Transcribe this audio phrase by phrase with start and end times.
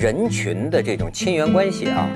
[0.00, 2.08] 人群的这种亲缘关系啊，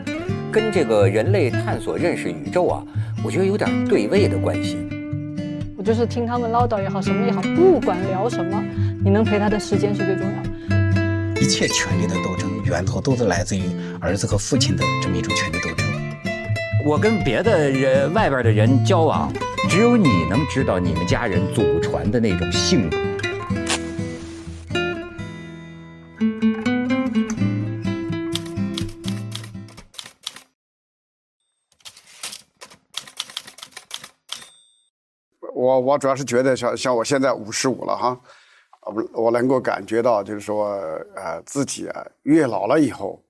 [0.51, 2.83] 跟这个人类探索认识宇宙啊，
[3.23, 4.79] 我觉得有点对位的关系。
[5.77, 8.65] 我就是听他们唠叨也好，什么也好，不管聊什么，
[9.05, 11.43] 你能陪他的时间是最重要的。
[11.43, 13.61] 一切权力的斗争源头都是来自于
[14.01, 15.87] 儿子和父亲的这么一种权力斗争。
[16.87, 19.31] 我跟别的人外边的人交往，
[19.69, 22.97] 只有你能知道你们家人祖传的那种性格。
[35.85, 38.19] 我主要是觉得像像我现在五十五了哈，
[38.87, 40.71] 我我能够感觉到就是说
[41.15, 43.23] 呃自己啊越老了以后，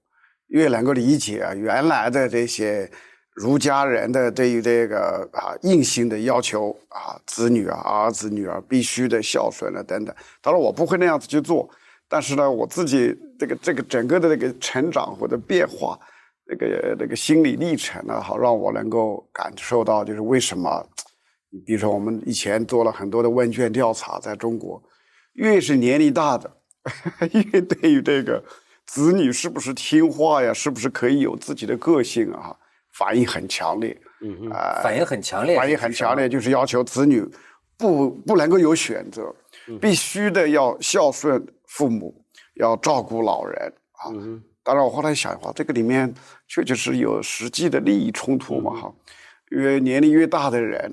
[0.48, 2.90] 越能够理解啊原来的这些
[3.34, 10.14] 儒家人的对于这个啊硬性的要求啊子女啊儿子女儿必须的孝顺啊等等。
[10.41, 11.68] 当然我不会那样子去做，
[12.08, 15.98] 但是呢我自己这个这个整个的这个成长或者变化，
[16.47, 20.86] 这个这个心理历程呢，好让我能够感受到就是为什么。
[21.55, 24.83] 你比如说，我们以前做了很多的问卷调查，在中国，
[25.34, 26.52] 越是年龄大的，
[27.52, 28.42] 越对于这个
[28.86, 32.52] 子女是不是听话呀，是不是可以有自己的个性啊，
[32.94, 33.97] 反应很强烈。
[34.20, 37.25] 嗯啊，反应很强烈，反应很强烈，就是要求子女
[37.78, 39.32] 不不能够有选择，
[39.80, 42.12] 必须的要孝顺父母，
[42.55, 44.10] 要照顾老人啊。
[44.64, 46.12] 当然，我后来想话，这个里面
[46.48, 48.92] 确确实是有实际的利益冲突嘛，哈，
[49.52, 50.92] 因为年龄越大的人。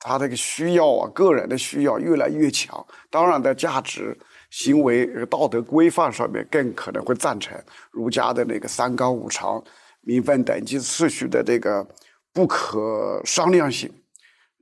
[0.00, 2.86] 他这个需要啊，个人的需要越来越强。
[3.10, 4.16] 当然，在价值、
[4.50, 7.60] 行为、道德规范上面，更可能会赞成
[7.90, 9.62] 儒家的那个三纲五常、
[10.02, 11.84] 名分等级次序的这个
[12.32, 13.92] 不可商量性，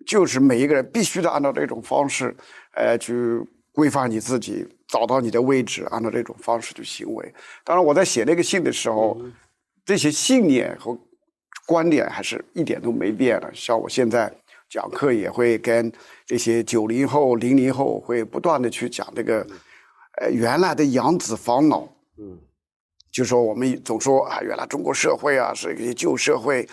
[0.07, 2.35] 就是每一个人必须得按照这种方式，
[2.73, 3.15] 呃，去
[3.73, 7.35] 规范你自己，找到你的位置，按照这种方式去行为。
[7.63, 9.21] 当然，我在写那个信的时候，
[9.85, 10.99] 这些信念和
[11.67, 13.51] 观点还是一点都没变的。
[13.53, 14.33] 像我现在。
[14.69, 15.93] 讲课也会跟
[16.27, 19.47] 这些九零后、零零后会不断的去讲这个，
[20.21, 21.83] 呃，原来的养子防老，
[22.19, 22.39] 嗯，
[23.13, 26.69] 就说我们总说啊，原来中国社会啊是一个旧社会，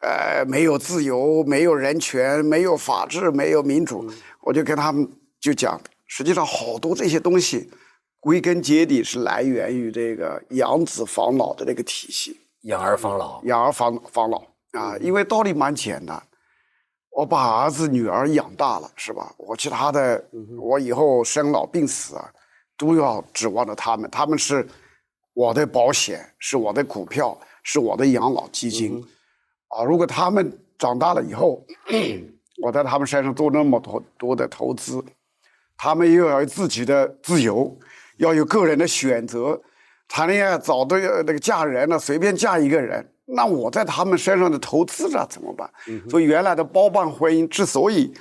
[0.00, 4.08] 呃，没有自由，没有人权，没有法治，没有民主。
[4.42, 5.10] 我就跟他们
[5.40, 7.70] 就讲，实际上好多这些东西，
[8.20, 12.38] 归根结底是来源于这个养子防老的这个体系。
[12.62, 14.38] 养儿防老，养儿防防老
[14.72, 16.22] 啊，因为道理蛮简单。
[17.18, 19.34] 我把儿子女儿养大了，是吧？
[19.38, 20.24] 我其他的，
[20.56, 22.30] 我以后生老病死啊，
[22.76, 24.08] 都要指望着他们。
[24.08, 24.64] 他们是
[25.34, 29.04] 我的保险，是我的股票，是我的养老基金。
[29.66, 31.66] 啊，如果他们长大了以后，
[32.62, 35.04] 我在他们身上做那么多多的投资，
[35.76, 37.76] 他们又要有自己的自由，
[38.18, 39.60] 要有个人的选择，
[40.06, 43.04] 谈恋爱找对那个嫁人了，随便嫁一个人。
[43.30, 45.70] 那我在他们身上的投资啊怎么办？
[46.08, 48.12] 所以原来的包办婚姻之所以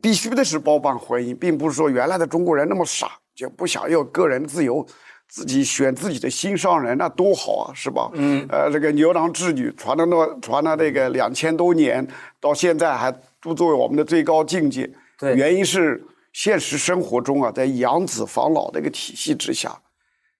[0.00, 4.86] 必须的是包办婚姻，并不是说原来的中国人那么傻，就不想要个人自由，
[5.28, 8.08] 自己选自己的心上人，那多好啊，是吧？
[8.14, 12.06] 嗯，呃，这个牛郎织女传了那传了那个两千多年，
[12.38, 13.10] 到现在还
[13.42, 14.88] 都作为我们的最高境界。
[15.18, 16.00] 对，原因是
[16.32, 19.76] 现实生活中啊，在养子防老的一个体系之下，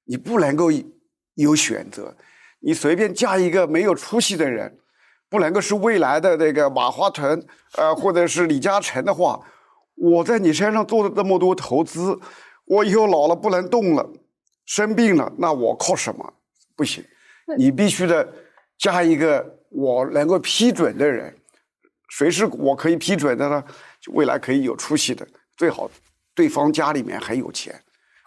[0.04, 0.70] 你不能够
[1.34, 2.14] 有选择。
[2.60, 4.78] 你随便嫁一个没有出息的人，
[5.28, 7.44] 不能够是未来的那个马化腾，
[7.76, 9.40] 呃，或者是李嘉诚的话，
[9.94, 12.18] 我在你身上做了这么多投资，
[12.66, 14.08] 我以后老了不能动了，
[14.66, 16.34] 生病了，那我靠什么？
[16.76, 17.04] 不行，
[17.56, 18.26] 你必须得
[18.78, 21.34] 嫁一个我能够批准的人。
[22.08, 23.64] 谁是我可以批准的呢？
[24.08, 25.90] 未来可以有出息的，最好
[26.34, 27.80] 对方家里面很有钱。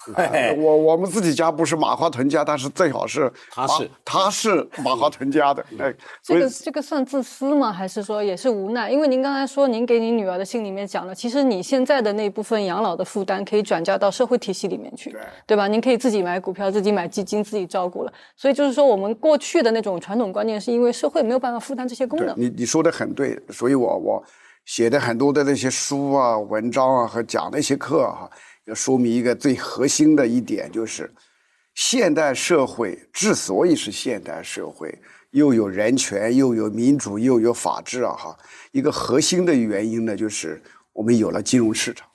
[0.57, 5.65] 我我们自己家不是马化腾家，但是最好是他是他是马化腾家的。
[5.79, 7.71] 哎，这个这个算自私吗？
[7.71, 8.91] 还是说也是无奈？
[8.91, 15.67] 因为您刚才说，您给你女儿的信里面讲了，其实你现在的那部分养老的负担可以转嫁到社会体系里面去，对对吧？
[15.67, 18.13] 您可以自己买股票，自己买基金，自己照顾了。
[18.35, 22.33] 所以就是说，我们过去的那种传统观念，是因为社会没有办法负担这些功能。
[22.37, 24.23] 你你说的很对，所以我我
[24.65, 28.29] 写的很多的那些书啊、文章啊和讲那些课哈。
[28.65, 31.13] 要说明一个最核心的一点，就是
[31.75, 34.97] 现代社会之所以是现代社会，
[35.31, 38.13] 又有人权，又有民主，又有法治啊！
[38.13, 38.37] 哈，
[38.71, 40.63] 一个核心的原因呢，就是
[40.93, 42.07] 我们有了金融市场，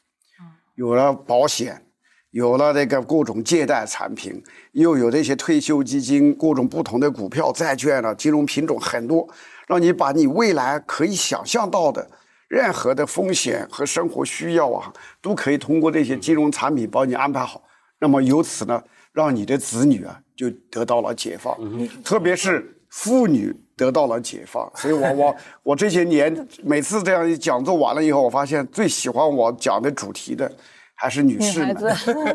[0.75, 1.85] 有了保险，
[2.31, 4.43] 有了这个各种借贷产品，
[4.73, 9.29] 又有这些退休基金，各种不同的股票、债券了，金融品种很多，
[9.67, 12.09] 让你把你未来可以想象到的。
[12.49, 14.91] 任何的风险和生活需要啊，
[15.21, 17.63] 都可以通过这些金融产品帮你安排好。
[18.01, 21.55] 那么由此呢，让你的子女啊就得到了解放，
[22.03, 24.71] 特别是妇女得到了解放。
[24.77, 30.51] 所以我我我这些年每次这样一讲座完了以后，我发现最喜欢我讲的主题的
[30.95, 31.77] 还是女士们，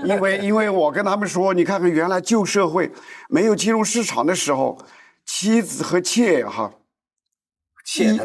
[0.03, 2.91] 因为因为我跟他们说，你看看原来旧社会
[3.29, 4.77] 没有金融市场的时候，
[5.25, 6.71] 妻子和妾哈。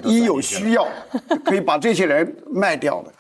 [0.05, 0.87] 一一有需要，
[1.45, 3.13] 可以把这些人卖掉的，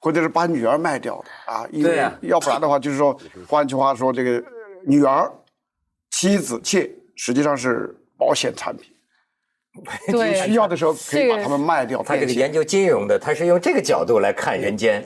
[0.00, 3.16] 或者是把女儿卖掉的啊，因为要不然的话，就是说，
[3.46, 4.42] 换句话说，这个
[4.86, 5.30] 女儿、
[6.10, 8.90] 妻子、妾实际上是保险产品，
[10.10, 12.02] 对，需要的时候可以把他们卖掉。
[12.02, 15.04] 他这个研究金融的，他是用这个角度来看人间。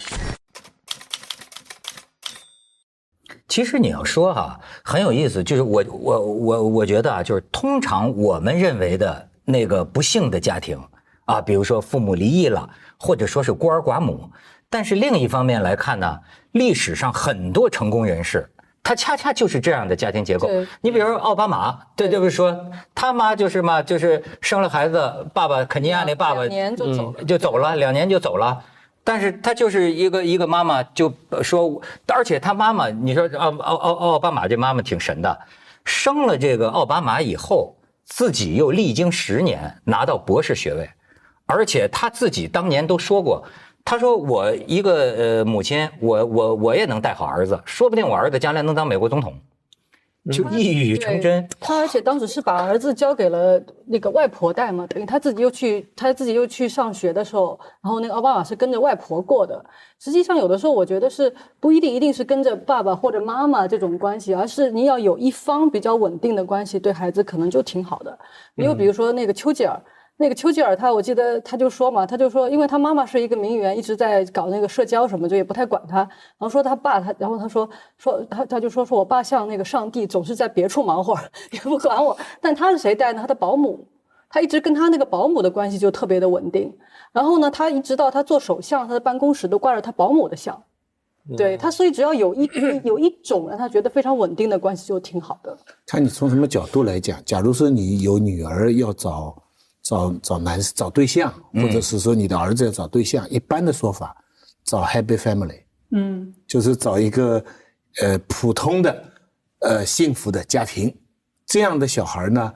[3.48, 9.27] 其实你要说哈，很有意思，就是我我我我觉得啊，就是通常我们认为的。
[9.48, 10.78] 那个不幸的家庭
[11.24, 12.68] 啊，比如说父母离异了，
[12.98, 14.30] 或者说是孤儿寡母。
[14.68, 16.20] 但是另一方面来看呢，
[16.52, 18.46] 历史上很多成功人士，
[18.82, 20.50] 他恰恰就是这样的家庭结构。
[20.82, 22.28] 你比如奥巴马，对对不？
[22.28, 22.54] 说
[22.94, 28.62] 他妈就是嘛，就是生了孩子，爸爸肯尼亚那爸爸两年就走就走了，两年就走了。
[29.02, 31.10] 但是他就是一个一个妈妈就
[31.42, 35.38] 说，而且他妈妈，你说奥奥奥奥巴马这妈妈挺神的，
[35.86, 37.74] 生了这个奥巴马以后。
[38.08, 40.90] 自己又历经十年拿到博士学位，
[41.46, 43.44] 而且他自己当年都说过，
[43.84, 49.32] 他说我一个呃母亲，我我我也能带好儿子，说不定我儿子将来能当美国总统。
[50.31, 51.49] 就一语成真。
[51.59, 59.65] 他而且当时是把儿子交给了那个外婆带嘛，等于他自己又去，他自己又去上学的时候，然后那个奥巴马是跟着外婆过的。
[59.99, 68.19] 实际上，有的时候我觉得是不一定一定是跟着爸爸或者妈妈这种关系，而是你要有一方比较稳定的关系，对孩子可能就挺好的。
[68.55, 69.81] 你又比如说那个丘吉尔。
[70.20, 75.99] 那个丘吉尔，他我记得他就说嘛，他就说，因为他妈妈是一个名媛，一直在搞那个社交什么，就也不太管他。
[75.99, 81.17] 然后说他爸，他然后他说说他他就说说我爸像那个上帝，总是在别处忙活，
[81.53, 82.17] 也不管我。
[82.41, 83.20] 但他是谁带呢？
[83.20, 83.87] 他的保姆，
[84.29, 86.76] 他一直跟他那个保姆的关系就特别的稳定。
[87.12, 90.61] 然后呢，他一直到他做首相，他的办公室都挂着他保姆的像。
[91.37, 92.50] 对他，所以只要有一
[92.82, 95.56] 有一种让他觉得非常稳定的关系，就挺好的。
[95.87, 99.44] 看你从什么角度来讲，假如说你有女儿要找。
[99.88, 104.14] 找找男找对象，或者是说你的儿子要找对象，一般的说法，
[104.62, 105.62] 找 happy family，
[105.93, 107.43] 嗯，就是找一个，
[108.02, 109.05] 呃，普通的，
[109.61, 110.94] 呃，幸福的家庭，
[111.46, 112.52] 这样的小孩呢，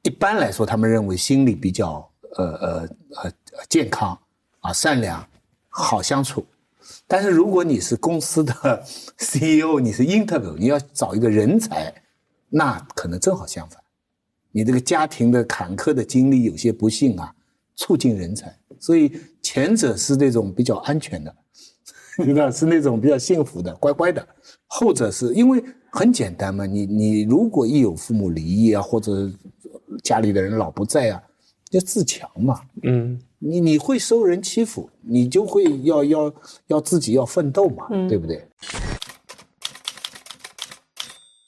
[0.00, 2.88] 一般来说他们认为心理比较，呃呃
[3.24, 3.32] 呃
[3.68, 4.18] 健康，
[4.60, 5.22] 啊，善良，
[5.68, 6.46] 好相处。
[7.06, 8.82] 但是如果你是公司的
[9.20, 11.92] CEO，你是 interview，你要找一个人才，
[12.48, 13.79] 那可能正好相反。
[14.52, 17.32] 你这个家庭的坎坷的经历有些不幸啊，
[17.76, 19.12] 促进人才，所以
[19.42, 21.34] 前者是那种比较安全的，
[22.18, 24.20] 你知道是那种比较幸福的、乖乖的；
[24.66, 29.30] 后者是因为很简单嘛，你你如果一有父母离异啊，或者
[30.02, 31.22] 家里的人老不在啊，
[31.70, 36.34] 要自强嘛，嗯，你你会受人欺负，你就会要要
[36.66, 38.44] 要自己要奋斗嘛，对不对？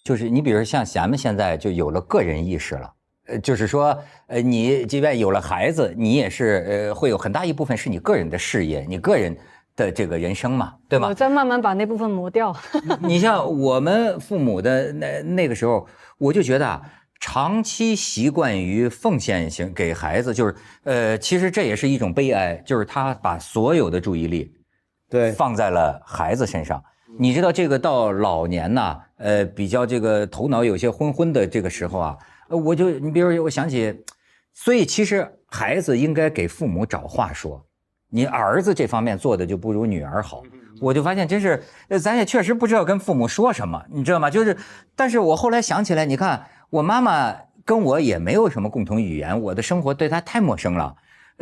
[0.05, 2.93] 就是你，比如像咱们现在就有了个人意识了，
[3.27, 3.97] 呃，就是说，
[4.27, 9.37] 呃，你即便有了孩子，你也是呃，会有很大一部分是你个人的事业，你个人
[9.77, 11.07] 的这个人生嘛，对吧？
[11.07, 12.55] 我在慢慢把那部分磨掉。
[13.01, 15.87] 你像我们父母的那那个时候，
[16.19, 16.83] 我就觉得啊，
[17.21, 24.53] 长期习惯于奉献型给孩子，就是呃，其实这也是一种悲哀，就是他把所有的注意力，
[25.09, 26.83] 对，放在了孩子身上。
[27.19, 32.17] 你知道这个到老年呐，呃，比较这个头脑有些昏昏的这个时候啊，
[32.49, 34.03] 我就你比如我想起，
[34.55, 37.65] 所以其实孩子应该给父母找话说，
[38.09, 40.43] 你儿子这方面做的就不如女儿好，
[40.81, 41.63] 我就发现真是，
[42.01, 44.31] 咱也确实不知道跟父母说什么，你知道吗？
[44.31, 44.57] 就是，
[44.97, 50.97] 但是我后来想起来，你看我妈妈跟我也没有什么共同语言，我的生活对她太陌生了，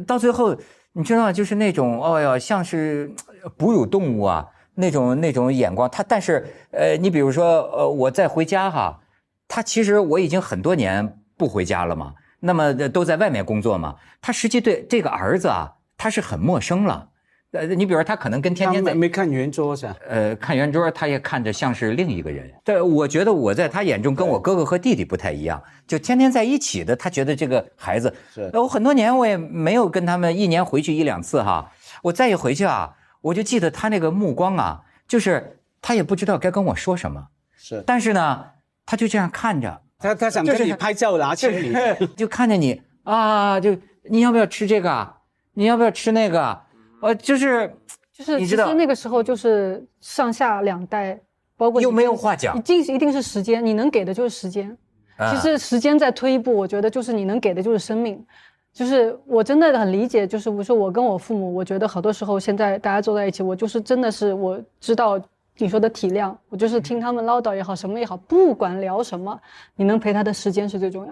[0.07, 0.57] 到最后
[0.93, 1.33] 你知道吗？
[1.33, 3.15] 就是那种哦哟，像是
[3.57, 4.49] 哺乳动物啊。
[4.81, 8.99] 那种那种眼光，他但是呃，你比如说呃，我再回家哈，
[9.47, 17.07] 他其实我已经很多年不回家了嘛，那么都在外面工作嘛，他实际对这个儿子啊，他是很陌生了。
[17.53, 19.97] 呃，你比如说他可能跟天天在没看圆桌是吧？
[20.09, 22.49] 呃，看圆桌他也看着像是另一个人。
[22.65, 28.49] 对，我觉得我在他眼中跟我哥哥和弟弟不太一样，就天天在一起的，他觉得这个孩子是。
[28.55, 31.73] 我很多年我也没有跟他们一年回去一两次哈，
[32.05, 32.95] 我再一回去啊。
[33.21, 38.45] 我就记得他那个目光啊，就是他也不知道该跟我说什么，是，但是呢，
[38.87, 41.75] 他就这样看着，他他想跟你拍照拿签名，
[42.17, 45.15] 就看着你啊，就你要不要吃这个？
[45.55, 46.59] 你要不要吃那个？
[47.03, 47.75] 呃，就是
[48.13, 51.19] 就是，其实那个时候就是上下两代
[51.57, 54.71] 包括又没有话讲一定是一定是时间，你能给的就是时间。
[55.17, 58.25] 啊其实时间再推一步，我觉得就是你能给的就是生命。
[58.73, 65.21] 就是我真的很理解，就是我说我跟我父母，我觉得好多时候现在大家坐在一起，我就是真的是我知道
[65.59, 69.39] 你说的体谅，我就是听他们唠叨也好，什么也好，不管聊什么，
[69.77, 71.11] 你能陪他的时间是最重要。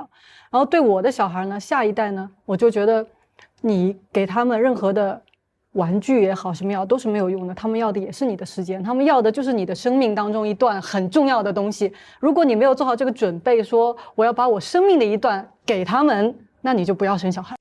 [0.50, 3.04] 然后对我的小孩呢，下一代呢，我就觉得
[3.60, 5.20] 你给他们任何的
[5.72, 7.54] 玩具也好，什么也好，都是没有用的。
[7.54, 11.92] 他们要的也是你的时间，他们要的就是你的生命当中一段很重要的东西。
[12.20, 17.56] 如果你没有做好这个准备，说我要把我生命的一段给他们，那你就不要生小孩。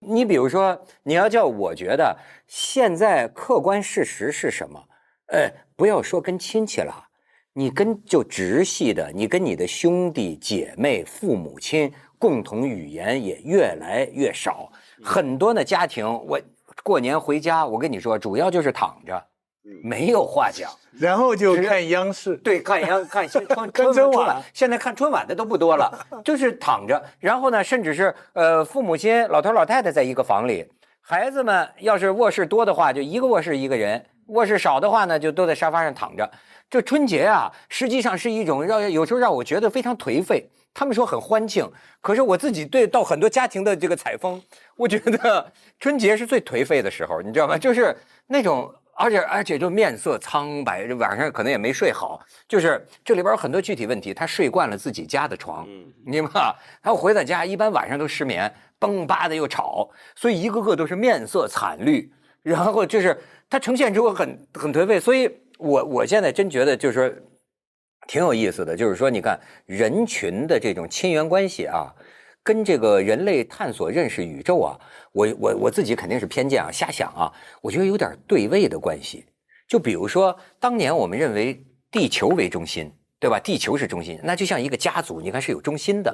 [0.00, 4.82] 你比如说，你要叫我觉得现在客观事实是什么？
[5.26, 7.08] 呃，不要说跟亲戚了，
[7.52, 14.72] 你跟就直系的，你跟你的兄弟姐妹、父母亲共同语言也越来越少。
[15.04, 16.40] 很多的家庭，我
[16.82, 19.24] 过年回家，我跟你说，主要就是躺着，
[19.62, 20.70] 没有话讲。
[20.98, 25.90] 然后就看央视，对，看央看春春看春晚现在看春晚的都不多了，
[26.24, 27.00] 就是躺着。
[27.20, 30.66] 然后呢，甚至是呃，父母亲老头老太太在一个房里，
[31.00, 36.28] 孩子们要是卧室多的话，就一个卧室一个人；卧室少的话呢，就都在沙发上躺着。
[36.68, 40.50] 这春节啊，实际上是一种让有时候让我觉得非常颓废。
[40.74, 44.42] 他们说很欢庆，可是我自己对到很多家庭的这个采风，
[44.76, 47.56] 我觉得春节是最颓废的时候，你知道吗？
[47.56, 48.74] 就是那种。
[49.00, 52.20] 而且而且就面色苍白，这晚上可能也没睡好。
[52.46, 55.66] 就是这里边有很多具体问题，他睡惯了自己家的床，
[56.04, 56.54] 你明白吗？
[56.82, 62.12] 他回到家一般晚上都失眠，嘣吧的又吵，所以一个个都是面色惨绿。
[62.42, 67.10] 然后就是他呈现出很很颓废，所以我我现在真觉得就是说
[68.06, 71.90] 挺有意思的，就是说你看人群的这种亲缘关系啊。
[72.42, 74.78] 跟这个人类探索认识宇宙啊，
[75.12, 79.26] 我我我自己肯定是偏见啊，瞎想啊，我觉得有点对位的关系。
[79.68, 83.38] 就比如说，当年我们认为地球为中心，对吧？
[83.38, 86.12] 地球是中心，那就像一个家族，你看是有中心的。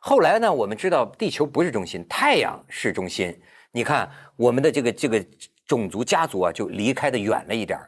[0.00, 3.38] 后来呢，我们知道地球不是中心，太阳是中心。
[3.72, 5.22] 你看我们的这个这个
[5.66, 7.78] 种族家族啊，就离开的远了一点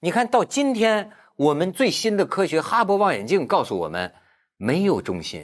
[0.00, 4.12] 你看到今天，我们最新的科学哈勃望远镜告诉我们，
[4.56, 5.42] 没有中心。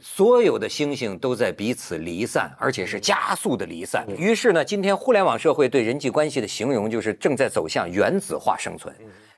[0.00, 4.06] 所有的星星都在彼此离散，而且是加速的离散。
[4.18, 8.94] 于是呢，今天互联网社会对人际关系的形容就是正在走向原子化生存，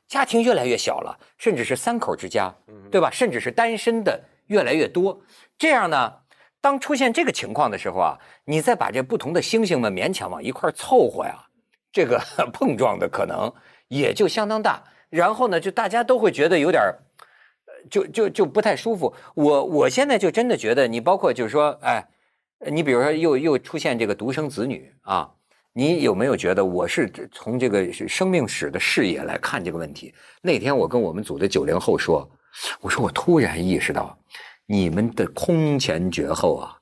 [0.08, 2.52] 家庭越来越小了，甚至是三口之家，
[2.90, 3.10] 对吧？
[3.10, 5.20] 甚至是单身的越来越多。
[5.56, 6.12] 这样呢，
[6.60, 11.46] 当出现这个情况的时候啊，你再把这不同的星星们勉强往一块凑合呀，
[11.92, 12.18] 这个
[12.52, 13.52] 碰撞的可能
[13.88, 14.82] 也就相当大。
[15.08, 16.98] 然后呢，就大家都会觉得有点儿。
[17.90, 19.12] 就就就不太舒服。
[19.34, 22.06] 我我现在就真的觉得，你包括就是说，哎，
[22.70, 25.30] 你比如说又又出现这个独生子女啊，
[25.72, 30.14] 你有没有觉得我是从这个生命史的视野来看这个问题？
[30.40, 32.28] 那天我跟我们组的九零后说，
[32.80, 34.18] 我说我突然意识到，
[34.66, 36.76] 你们的空前绝后啊，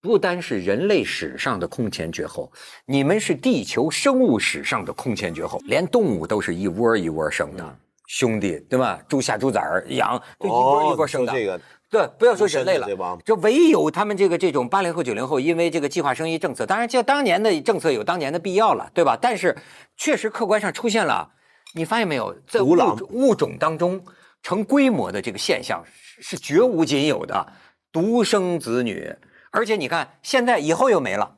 [0.00, 2.50] 不单是人类史上的空前绝后，
[2.86, 7.78] 你们是地球生物史上的空前绝后，连动物都是一窝一窝生的。
[8.08, 8.98] 兄弟，对吧？
[9.06, 11.32] 猪下猪崽儿养，就一波一波生的。
[11.32, 11.60] 这个
[11.90, 12.88] 对，不要说人类了，
[13.24, 19.16] 就唯有他们这个这种八零后、九零后，因为这个计划生育政策，当然这当年的政策有当年的必要了，对吧？
[19.20, 19.54] 但是
[19.96, 21.30] 确实客观上出现了，
[21.74, 24.02] 你发现没有，在物独狼物种当中
[24.42, 27.52] 成规模的这个现象是是绝无仅有的，
[27.92, 29.14] 独生子女，
[29.50, 31.36] 而且你看现在以后又没了，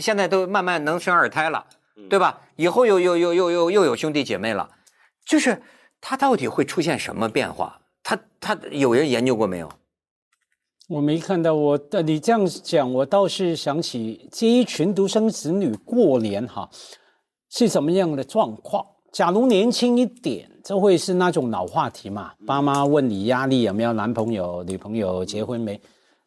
[0.00, 1.66] 现在都慢慢能生二胎了，
[2.08, 2.40] 对吧？
[2.54, 4.70] 以后又又又又又又有兄弟姐妹了，
[5.26, 5.60] 就是。
[6.02, 7.80] 它到底会出现什么变化？
[8.02, 9.70] 他他有人研究过没有？
[10.88, 16.68] 我没看到，我的你这样讲，我倒是想起这一群独生子女过年哈
[17.48, 18.84] 是什么样的状况。
[19.12, 22.32] 假如年轻一点，这会是那种老话题嘛？
[22.46, 25.80] 爸妈问你压力有没有男朋友、女朋友，结婚没？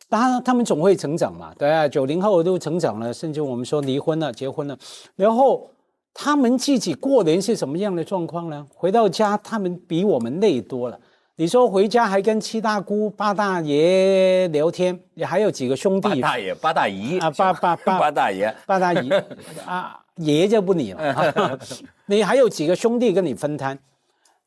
[0.07, 1.53] 当然，他们总会成长嘛。
[1.57, 4.77] 对啊，九零后都成长了，甚至我们说离婚了、结婚了，
[5.15, 5.69] 然后
[6.17, 8.65] 他们自己过年是什么样的状况呢？
[8.73, 10.97] 回到家，他们比我们累多了。
[11.35, 19.09] 你说回家还跟七大姑八大爷聊天，也还有几个兄弟，八大爷、八大姨啊，八八八八大爷、八大姨
[19.67, 21.03] 啊，爷就不理了。
[21.13, 21.59] 啊
[22.07, 23.77] 你还有几个兄弟跟你分摊？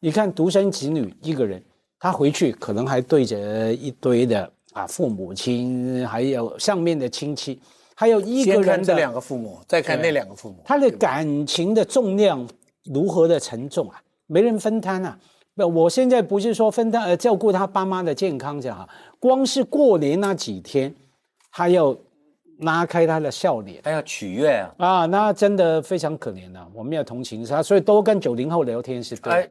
[0.00, 1.62] 你看独生子女一个人，
[2.00, 7.60] 他回去可能还对着一堆的啊父母亲，还有上面的亲戚，
[8.00, 12.48] 还有一个人的看这两个父母，再看那两个父母，他的感情的重量
[12.84, 14.00] 如何的沉重啊？
[14.28, 15.18] 没人分摊啊！
[15.56, 18.88] 不，我现在不是说分担呃照顾他爸妈的健康这样哈，
[19.18, 20.94] 光是过年那几天，
[21.50, 21.96] 他要
[22.60, 24.70] 拉开他的笑脸他要取悦啊。
[24.78, 29.36] 啊，那真的非常可怜啊，我们要同情他，所以多跟九零后聊天是对的。
[29.36, 29.50] 哎，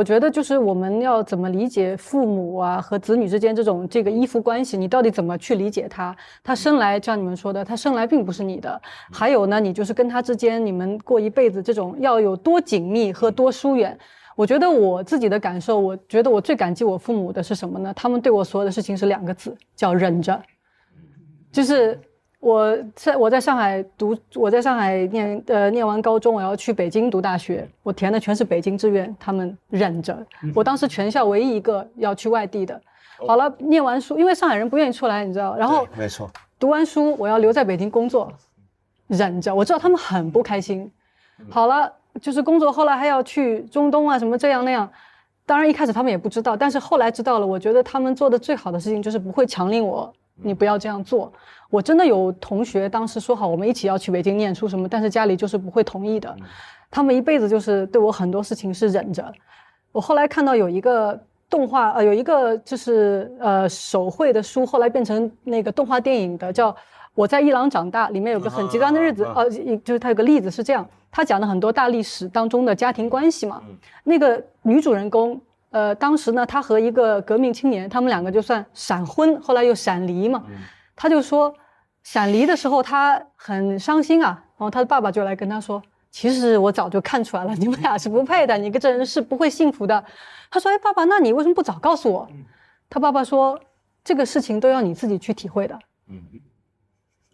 [0.00, 6.16] 我觉得就是我们要怎么理解父母啊和子女之间这种这个依附关系，你到底怎么去理解他？
[6.42, 8.80] 他生来像你们说的，他生来并不是你的。
[9.12, 13.94] 还有呢，你就是跟他之间，你们过一辈子这种要有多紧密和多疏远。
[14.34, 17.92] 我觉得我自己的感受，我觉得我最感激我父母的是什么呢？
[17.94, 20.42] 他们对我所有的事情是两个字，叫忍着。
[21.52, 22.00] 就是
[22.40, 30.18] 我在我在上海读，我在上海念呃念完高中，我要去北京读大学，我填的全是北京志愿，他们忍着。
[30.54, 32.80] 我当时全校唯一一个要去外地的。
[33.26, 38.32] 好了，念完书，因为上海人不愿意出来，你知道，然后没错，读完书我要留在北京工作，
[39.08, 39.54] 忍着。
[39.54, 40.90] 我知道他们很不开心。
[41.50, 41.92] 好了，
[42.22, 44.88] 就是工作后来还要去中东啊，什么这样那样。
[45.44, 47.46] 当然一开始他们也不知道，但是后来知道了。
[47.46, 50.10] 我觉得他们做的最好的事情就是不会强令我，
[50.42, 51.32] 你不要这样做。
[51.70, 56.34] 我真的有同学当时说好我们一起要去北京念书什么，但是家里就是不会同意的。
[56.90, 59.32] 他们一辈子就是对我很多事情是忍着。
[59.92, 61.18] 我后来看到有一个
[61.48, 66.72] 动画，呃，有一个就是呃手绘的书，后来变成那个动画电影的，叫
[67.14, 69.48] 《我在伊朗长大》，里面有个很极端的日子，呃，
[69.84, 73.62] 就是它有个例子是这样，他讲了很多大历史当中的家庭关系嘛。
[74.04, 80.44] 那个女主人公，呃，当时呢，他和一个革命青年，他们两个就算闪婚，后来又闪离嘛。
[80.96, 81.54] 他就说，
[82.02, 90.04] 闪离的时候他很伤心啊，然后他的爸爸就来跟他说，其实我早就看出来了，你们俩是不配的，你跟这人是不会幸福的。
[90.50, 92.28] 他说，哎，爸爸，那你为什么不早告诉我？
[92.88, 93.58] 他爸爸说，
[94.02, 95.78] 这个事情都要你自己去体会的。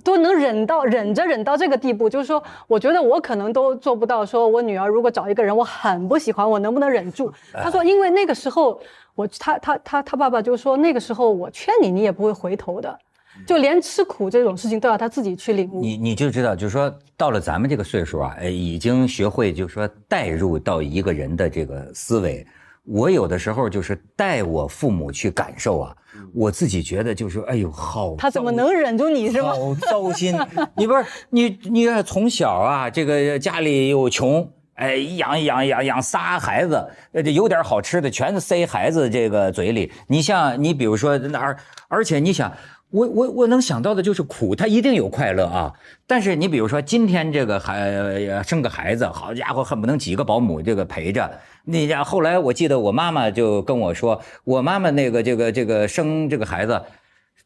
[0.07, 4.25] 都能忍到忍着忍到这个地步，就是说，我觉得我可能都做不到。
[4.25, 7.33] 说我女儿如果找一个人我很不喜欢，我能不能忍住？
[7.53, 8.81] 他说，因为那个时候
[9.17, 12.97] 我他他他他爸爸就说，那个时候我劝你，你也不会回头的，
[13.45, 15.81] 就连吃苦这种事情都要他自己去领悟。
[15.81, 22.47] 你你就知道，就是说到了咱们这个岁数啊，呃，已经学会就是说带入到一个人的这个思维。
[22.85, 25.97] 我有的时候就是带我父母去感受啊，
[26.37, 29.55] 我自己觉得就是哎呦好，他怎么能忍住你是吗？
[29.55, 30.39] 好糟心！
[30.77, 39.91] 你不是你你看从小啊，这个家里又穷，哎，养养养养仨孩子，呃，这有点好吃的全塞孩子这个嘴里。
[40.09, 41.57] 你像你比如说哪儿，
[41.89, 42.53] 而且你想。
[42.91, 45.73] 我我我能想到的就是苦，他一定有快乐啊。
[46.07, 51.29] 但是你比如说今天这个孩生个孩子，好家伙，恨不能几个保姆这个陪着。
[51.67, 56.83] 那家后来我记得我妈妈就跟我说，我妈妈那个这个这个生这个孩子，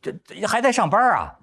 [0.01, 1.35] 这还在上班啊，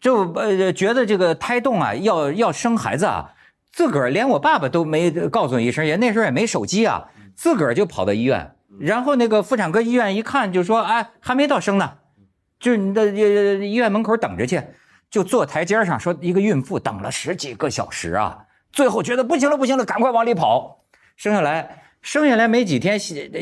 [0.00, 3.32] 就呃觉得这个胎动啊要要生孩子啊，
[3.72, 11.98] 自个儿连我爸爸都没告诉一声，也那时候也没手机啊，自个儿就跑到医院，然后那个妇产科医院一看就说，哎，还没到生呢。
[12.58, 13.10] 就是你的呃
[13.64, 14.62] 医院门口等着去，
[15.10, 20.80] 就坐台阶上说一个孕妇等了十几个小时啊，最后觉得不行了不行了，赶快往里跑，
[21.16, 22.98] 生下来生下来没几天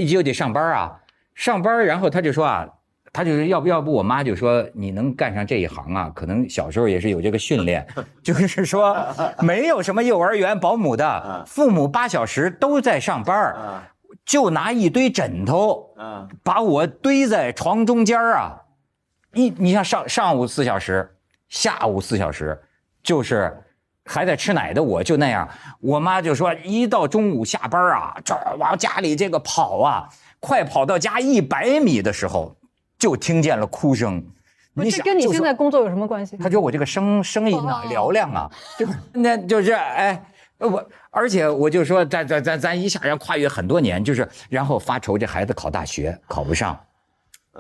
[0.09, 1.01] 就得上班啊，
[1.35, 2.68] 上班然后他就说啊，
[3.12, 7.85] 他就是要不要不我妈就说你能干上这一行啊，可能小时候也是有这个训练，
[8.22, 8.96] 就是说
[9.40, 13.83] 没有什么幼儿园保姆的，父母八小时都在上班，
[14.25, 15.96] 就拿一堆枕头，
[16.44, 18.62] 把我堆在床中间啊。
[19.35, 21.16] 一，你像上上午四小时，
[21.48, 22.62] 下午四小时，
[23.03, 23.53] 就是
[24.05, 25.49] 还在吃奶的我就那样。
[25.81, 30.09] 我妈就说，一到中午下班啊，这往家里这个跑啊，
[30.41, 32.57] 快跑到家一百米的时候，
[32.99, 34.25] 就听见了哭声。
[34.75, 36.37] 你这跟你现在工作有什么关系？
[36.38, 40.25] 他觉得我这个声声音啊嘹亮啊，就那就是哎，
[40.59, 46.79] 我而且我就说，咱咱咱咱一下要跨越很多年，就是然后发愁这孩子考大学考不上。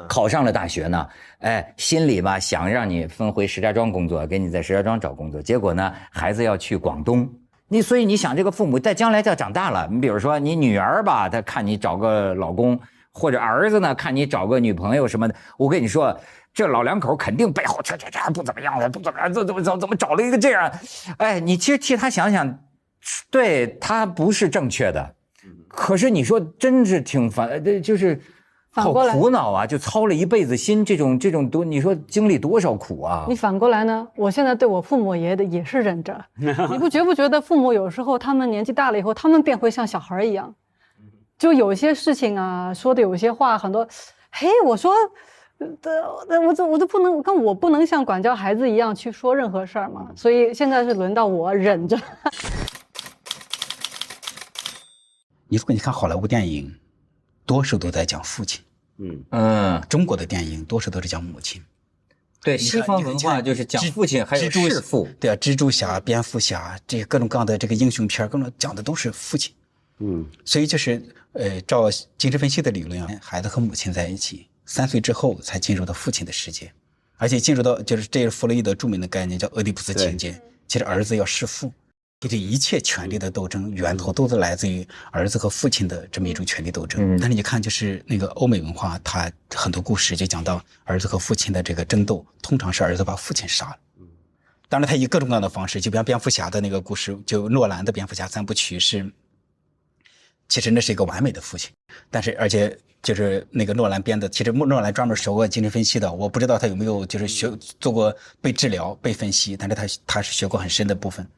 [0.08, 1.06] 考上了大学呢，
[1.40, 5.40] 哎，心里吧想让你分回石家庄工作，给你在石家庄找工作。
[5.42, 7.30] 结果呢，孩子要去广东，
[7.68, 12.80] 你所以你想这个父母在将来要长大了，你比如说你女儿吧，她看你找个老公，
[13.12, 16.18] 或者儿子呢看你找个女朋友什么的，我跟你说，
[16.54, 20.72] 这老两口肯定背后这这这不怎么样了，不怎么样，怎怎么怎么怎么找了一个这样，
[21.18, 22.58] 哎，你其实替他想想，
[23.30, 25.14] 对他不是正确的，
[25.68, 28.18] 可是你说真是挺烦，这就是。
[28.74, 29.66] 好苦恼啊！
[29.66, 33.26] 就操了一辈子心，这种这种多，你说经历多少苦啊？
[33.28, 34.08] 你反过来呢？
[34.16, 36.24] 我现在对我父母也也是忍着。
[36.70, 40.54] 你不觉不觉得父母有时候他们年纪大了以后，他们便会像小孩一样，
[41.38, 43.86] 就有些事情啊，说的有些话很多。
[44.30, 44.94] 嘿，我说，
[45.58, 50.08] 呃，我这我都不能，跟我不能像管教孩子一样去说任何事儿嘛。
[50.16, 51.94] 所以现在是轮到我忍着。
[55.46, 56.74] 你如果你看好莱坞电影。
[57.44, 58.60] 多数都在讲父亲，
[58.98, 59.22] 嗯。
[59.30, 61.62] 嗯，中国的电影多数都是讲母亲，
[62.42, 69.52] 对西方文化就是讲父亲还有弑父，对啊，蜘蛛侠、蝙蝠侠这些各种各样的这个英雄片，各种讲的都是父亲。
[69.98, 71.00] 嗯，所以就是
[71.32, 76.72] 呃，照精神分析的理论啊，孩子和母亲在一起，三岁之后才进入到父亲的世界，
[77.16, 81.72] 而且进入到就是这是弗洛伊德著名的概念叫俄狄浦斯情节，其实儿子要弑父。
[82.28, 87.18] 这一切权力的斗争源头都是来自于儿子和父亲的这么一种权力斗争。
[87.18, 93.76] 但是你看，就是那个欧美文化，它很多故事就讲到儿子和父亲的这个争斗，通常是儿子把父亲杀了。
[94.68, 99.12] 当然，他以各种各样的方式，就比方蝙蝠侠的那个故事，就诺兰的蝙蝠侠三部曲是，
[100.48, 101.70] 其实那是一个完美的父亲。
[102.10, 111.28] 但是，而且就是那个诺兰编的，其实诺兰专门学过精神分析的，我不知道他有没有就是学做过被治疗、被分析，但是他他是学过很深的部分。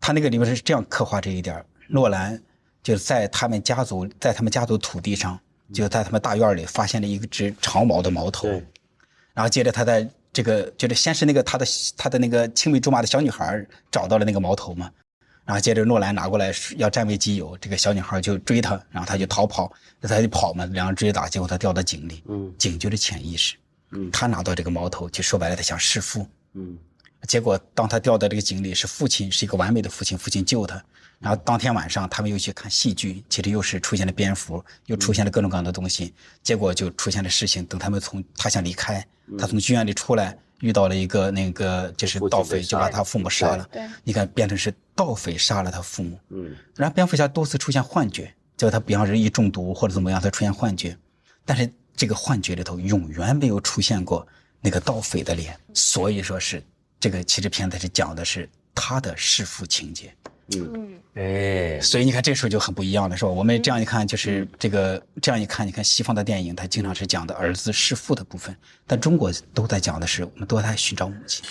[0.00, 2.40] 他那个里面是这样刻画这一点诺兰
[2.82, 5.38] 就是在他们家族，在他们家族土地上，
[5.72, 8.48] 就在他们大院里发现了一只长毛的毛头，
[9.34, 14.90] 然后接着他在这个就是先是那个他的他的那个青梅竹马的小女孩找到了那个毛头嘛，
[15.44, 22.52] 然后接着诺兰拿过来要占为己有，这个小女孩就追他，然后他就逃跑，他就跑嘛，两人追打，结果他掉到井里，嗯。
[22.58, 23.56] 井就是潜意识，
[23.90, 24.10] 嗯。
[24.10, 26.78] 他拿到这个毛头，就说白了他想弑父，嗯。
[27.26, 30.82] 结果，当他掉到这个井里，是父亲是一个完美的父亲，父亲救他。
[31.18, 36.14] 然后当天晚上，他们又去看戏剧，其实又是出现了蝙蝠，又出现了各种各样的东西。
[36.44, 37.64] 结果就出现了事情。
[37.66, 39.04] 等他们从他想离开，
[39.36, 43.68] 他从剧院里出来，遇到了一个那个就是盗匪，就把他父母杀了。
[44.04, 46.16] 你看，变成是盗匪杀了他父母。
[46.28, 46.54] 嗯。
[46.76, 50.96] 然后蝙蝠侠多次出现幻觉，结果他比方说一中毒或者怎么样，他出现幻觉。
[51.44, 54.24] 但是这个幻觉里头永远没有出现过
[54.60, 56.62] 那个盗匪的脸，所以说是。
[57.00, 60.12] 这个其实片子是讲的是他的弑父情节，
[60.56, 63.30] 嗯，哎，所以你看这时候就很不一样了，是吧？
[63.30, 68.56] 我们这样一看，就是这个这样一看，你看西方的电影，它经常是讲的儿子弑父的部分，
[68.86, 71.44] 但中国都在讲的是我们都在寻找母亲。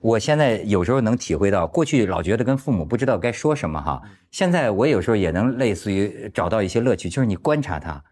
[0.00, 8.02] 我现在有时候能体会到，过去老觉得跟父母不知道该说什么哈，现在我有时候也能类似于找到一些乐趣，就是你观察他。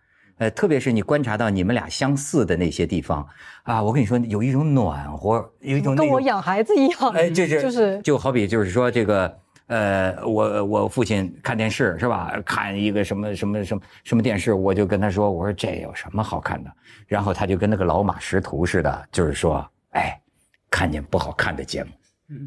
[0.41, 3.27] 呃，特别是你观察到你们俩相似的那些地方
[3.63, 7.11] 啊，我跟你说，有一种暖和，有一种跟我养孩子一样。
[7.11, 12.33] 哎，就是就是，就好比就是说这个，呃，我我父亲看电视是吧？
[12.43, 16.73] 看一个什么什么什么什么电视，我就跟他说，我说这有什么好看的？
[17.07, 20.19] 然后他就跟那个老马识途似的，就是说，哎，
[20.71, 21.91] 看见不好看的节目，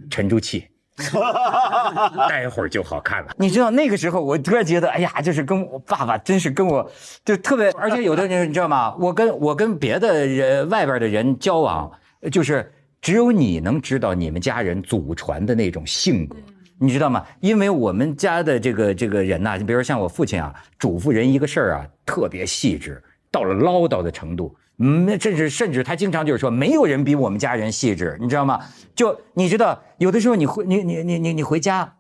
[0.10, 0.68] 沉住气。
[2.30, 3.34] 待会儿就好看了。
[3.38, 6.90] 你知道那个时候，我突然觉得，哎呀，就是跟我爸爸，真是跟我，
[7.26, 7.70] 就特别。
[7.78, 8.96] 而且有的人，你知道吗？
[9.00, 11.92] 我跟我跟别的人外边的人交往，
[12.32, 16.38] 就是只有你能知道你们家人祖传的那种性格，
[16.80, 17.26] 你知道吗？
[17.40, 23.02] 因为我们家的这个这个人呐，你比如说像我父亲啊，嘱咐人一个事儿啊，特别细致，
[23.32, 24.56] 到了唠叨的程度。
[24.80, 28.60] 嗯，那甚至甚至他经常就是说，没有人比我们家人细致，你知道吗？
[28.96, 31.98] 就你知道，有的时候你回你你你你你回家，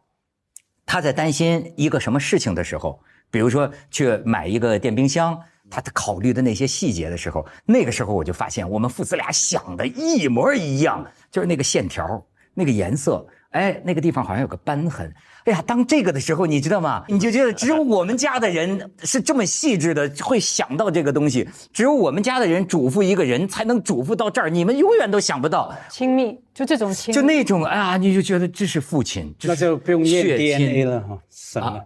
[0.86, 15.11] 他在担心一个什么事情的时候，比如说去买一个电冰箱，他考虑的那些细节的时候，那个时候我就发现我们父子俩想的一模一样，就是那个线条、那个颜色，哎，那个地方好像有个斑痕。
[15.45, 17.03] 哎呀，当这个的时候，你知道吗？
[17.07, 21.47] 你就觉得只有我们家的人是这么细致的，会想到这个东西。
[21.71, 24.49] 只有我们家的人嘱咐一个人，才能嘱咐到这儿。
[24.49, 31.79] 你们永远都想不到亲密，就这种亲，就那种哎呀，你就觉得这是父亲，那就不用念 DNA 了哈，什么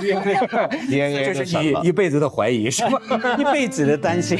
[0.00, 2.98] DNA，这是你一辈子的怀疑，是吗？
[3.38, 4.38] 一辈子的担心。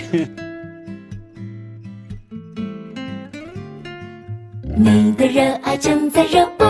[4.74, 6.66] 你的热爱正在热播。